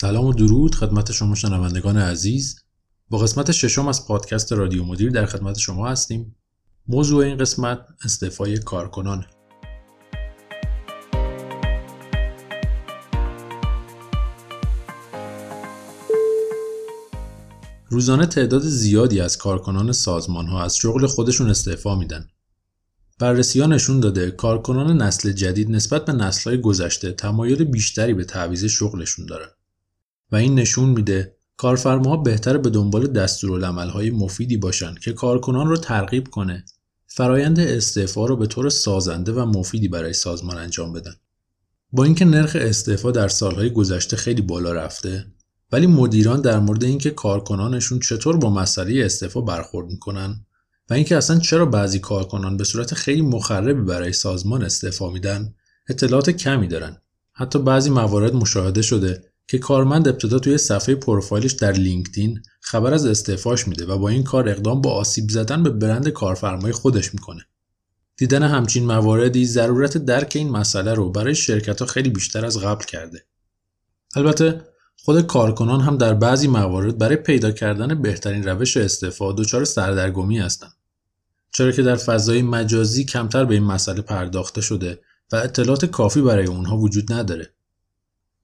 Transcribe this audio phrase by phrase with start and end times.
[0.00, 2.60] سلام و درود خدمت شما شنوندگان عزیز
[3.10, 6.36] با قسمت ششم از پادکست رادیو مدیر در خدمت شما هستیم
[6.88, 9.26] موضوع این قسمت استعفای کارکنان
[17.88, 22.28] روزانه تعداد زیادی از کارکنان سازمان ها از شغل خودشون استعفا میدن.
[23.18, 28.24] بررسی ها نشون داده کارکنان نسل جدید نسبت به نسل های گذشته تمایل بیشتری به
[28.24, 29.48] تعویض شغلشون دارن.
[30.32, 33.18] و این نشون میده کارفرماها بهتر به دنبال
[33.90, 36.64] های مفیدی باشن که کارکنان رو ترغیب کنه
[37.06, 41.14] فرایند استعفا رو به طور سازنده و مفیدی برای سازمان انجام بدن.
[41.92, 45.26] با اینکه نرخ استعفا در سالهای گذشته خیلی بالا رفته
[45.72, 50.46] ولی مدیران در مورد اینکه کارکنانشون چطور با مسئله استعفا برخورد می‌کنن
[50.90, 55.54] و اینکه اصلا چرا بعضی کارکنان به صورت خیلی مخربی برای سازمان استعفا میدن
[55.88, 56.96] اطلاعات کمی دارن
[57.32, 63.06] حتی بعضی موارد مشاهده شده که کارمند ابتدا توی صفحه پروفایلش در لینکدین خبر از
[63.06, 67.46] استعفاش میده و با این کار اقدام با آسیب زدن به برند کارفرمای خودش می‌کنه.
[68.16, 72.84] دیدن همچین مواردی ضرورت درک این مسئله رو برای شرکت ها خیلی بیشتر از قبل
[72.84, 73.24] کرده.
[74.16, 74.60] البته
[75.04, 80.72] خود کارکنان هم در بعضی موارد برای پیدا کردن بهترین روش استعفا دچار سردرگمی هستند.
[81.52, 85.00] چرا که در فضای مجازی کمتر به این مسئله پرداخته شده
[85.32, 87.54] و اطلاعات کافی برای اونها وجود نداره.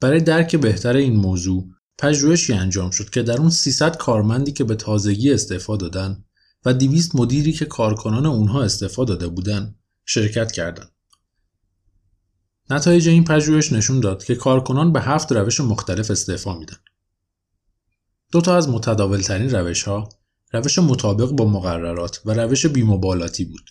[0.00, 4.74] برای درک بهتر این موضوع پژوهشی انجام شد که در اون 300 کارمندی که به
[4.74, 6.24] تازگی استعفا دادن
[6.64, 9.74] و 200 مدیری که کارکنان اونها استعفا داده بودن
[10.04, 10.90] شرکت کردند.
[12.70, 16.76] نتایج این پژوهش نشون داد که کارکنان به هفت روش مختلف استعفا میدن.
[18.32, 20.08] دو تا از متداول ترین روش ها
[20.52, 23.70] روش مطابق با مقررات و روش بیمبالاتی بود.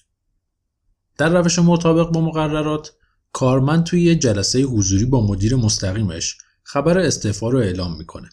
[1.18, 2.92] در روش مطابق با مقررات
[3.36, 8.30] کارمند توی یه جلسه حضوری با مدیر مستقیمش خبر استعفا رو اعلام می‌کنه.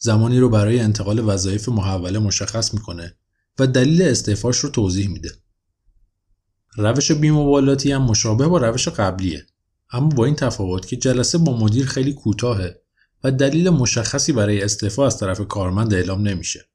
[0.00, 3.16] زمانی رو برای انتقال وظایف محوله مشخص می‌کنه
[3.58, 5.30] و دلیل استعفاش رو توضیح میده.
[6.76, 9.46] روش بیمبالاتی هم مشابه با روش قبلیه
[9.92, 12.80] اما با این تفاوت که جلسه با مدیر خیلی کوتاهه
[13.24, 16.68] و دلیل مشخصی برای استعفا از طرف کارمند اعلام نمیشه.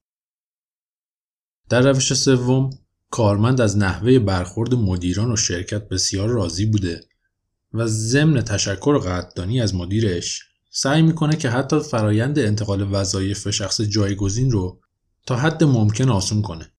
[1.70, 2.70] در روش سوم
[3.10, 7.09] کارمند از نحوه برخورد مدیران و شرکت بسیار راضی بوده
[7.74, 13.82] و ضمن تشکر و قدردانی از مدیرش سعی می‌کنه که حتی فرایند انتقال وظایف شخص
[13.82, 14.82] جایگزین رو
[15.26, 16.72] تا حد ممکن آسون کنه.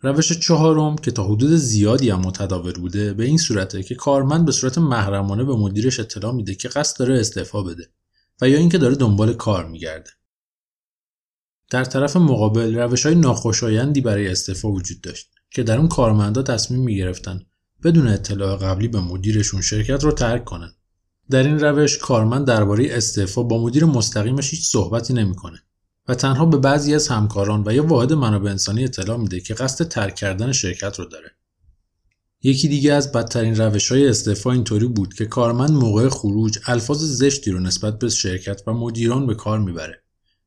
[0.00, 4.52] روش چهارم که تا حدود زیادی هم متداول بوده به این صورته که کارمند به
[4.52, 7.88] صورت محرمانه به مدیرش اطلاع میده که قصد داره استعفا بده
[8.40, 10.10] و یا اینکه داره دنبال کار میگرده.
[11.70, 16.80] در طرف مقابل روش های ناخوشایندی برای استعفا وجود داشت که در اون کارمندا تصمیم
[16.80, 17.46] می‌گرفتن
[17.86, 20.72] بدون اطلاع قبلی به مدیرشون شرکت رو ترک کنن.
[21.30, 25.58] در این روش کارمند درباره استعفا با مدیر مستقیمش هیچ صحبتی نمی‌کنه
[26.08, 29.88] و تنها به بعضی از همکاران و یا واحد منابع انسانی اطلاع میده که قصد
[29.88, 31.30] ترک کردن شرکت رو داره.
[32.42, 37.50] یکی دیگه از بدترین روش های استعفا اینطوری بود که کارمند موقع خروج الفاظ زشتی
[37.50, 40.02] رو نسبت به شرکت و مدیران به کار می‌بره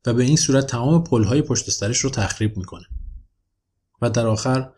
[0.06, 2.86] و به این صورت تمام پلهای پشت سرش رو تخریب می‌کنه.
[4.02, 4.70] و در آخر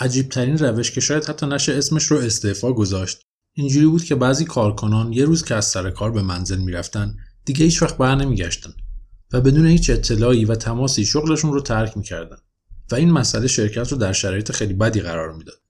[0.00, 3.20] عجیب ترین روش که شاید حتی نشه اسمش رو استعفا گذاشت
[3.52, 7.64] اینجوری بود که بعضی کارکنان یه روز که از سر کار به منزل می‌رفتن دیگه
[7.64, 8.72] هیچ وقت بر نمیگشتن
[9.32, 12.36] و بدون هیچ اطلاعی و تماسی شغلشون رو ترک می‌کردن
[12.90, 15.60] و این مسئله شرکت رو در شرایط خیلی بدی قرار می‌داد.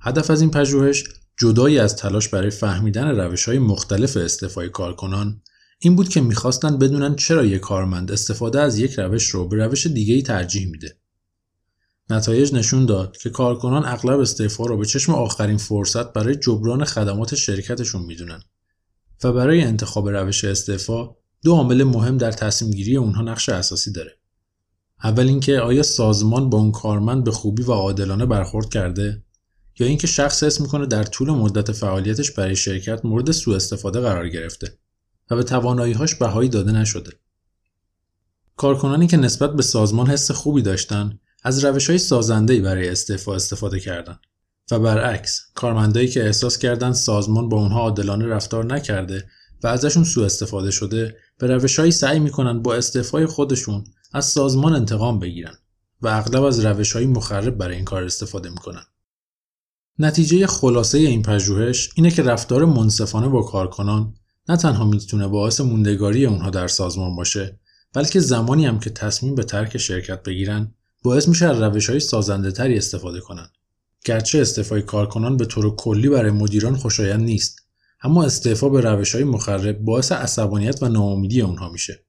[0.00, 1.04] هدف از این پژوهش
[1.40, 5.42] جدایی از تلاش برای فهمیدن روش های مختلف استعفای کارکنان
[5.78, 9.86] این بود که می‌خواستن بدونن چرا یک کارمند استفاده از یک روش رو به روش
[9.86, 11.01] دیگه ترجیح میده
[12.10, 17.34] نتایج نشون داد که کارکنان اغلب استعفا را به چشم آخرین فرصت برای جبران خدمات
[17.34, 18.42] شرکتشون می‌دونن
[19.24, 21.10] و برای انتخاب روش استعفا
[21.42, 24.18] دو عامل مهم در تصمیم گیری اونها نقش اساسی داره.
[25.04, 29.22] اول اینکه آیا سازمان با اون کارمند به خوبی و عادلانه برخورد کرده
[29.78, 34.28] یا اینکه شخص اسم می‌کنه در طول مدت فعالیتش برای شرکت مورد سوء استفاده قرار
[34.28, 34.78] گرفته
[35.30, 37.10] و به تواناییهاش بهایی داده نشده.
[38.56, 43.80] کارکنانی که نسبت به سازمان حس خوبی داشتن از روش های سازنده برای استعفا استفاده
[43.80, 44.18] کردن
[44.70, 49.28] و برعکس کارمندایی که احساس کردن سازمان با اونها عادلانه رفتار نکرده
[49.62, 55.18] و ازشون سوء استفاده شده به روشهایی سعی می‌کنن با استعفای خودشون از سازمان انتقام
[55.18, 55.54] بگیرن
[56.02, 58.82] و اغلب از روشهایی مخرب برای این کار استفاده می‌کنن.
[59.98, 64.14] نتیجه خلاصه این پژوهش اینه که رفتار منصفانه با کارکنان
[64.48, 67.60] نه تنها می‌تونه باعث موندگاری اونها در سازمان باشه
[67.94, 72.52] بلکه زمانی هم که تصمیم به ترک شرکت بگیرن باعث میشه از روش های سازنده
[72.52, 73.50] تری استفاده کنند.
[74.04, 77.58] گرچه استعفای کارکنان به طور کلی برای مدیران خوشایند نیست
[78.02, 82.04] اما استعفا به روش های مخرب باعث عصبانیت و ناامیدی اونها میشه.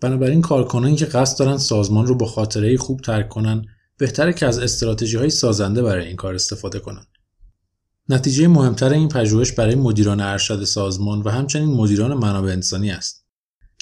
[0.00, 3.64] بنابراین کارکنانی که قصد دارن سازمان رو با خاطره خوب ترک کنن
[3.98, 7.06] بهتره که از استراتژی های سازنده برای این کار استفاده کنن.
[8.08, 13.23] نتیجه مهمتر این پژوهش برای مدیران ارشد سازمان و همچنین مدیران منابع انسانی است.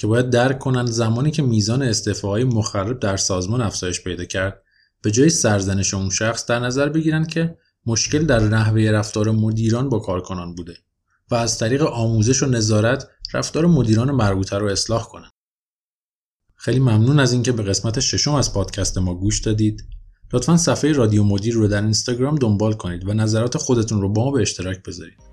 [0.03, 4.63] که باید درک کنند زمانی که میزان استعفاهای مخرب در سازمان افزایش پیدا کرد
[5.03, 7.57] به جای سرزنش اون شخص در نظر بگیرند که
[7.87, 10.77] مشکل در نحوه رفتار مدیران با کارکنان بوده
[11.31, 15.33] و از طریق آموزش و نظارت رفتار مدیران مربوطه رو اصلاح کنند.
[16.55, 19.85] خیلی ممنون از اینکه به قسمت ششم از پادکست ما گوش دادید.
[20.33, 24.31] لطفا صفحه رادیو مدیر رو در اینستاگرام دنبال کنید و نظرات خودتون رو با ما
[24.31, 25.32] به اشتراک بذارید.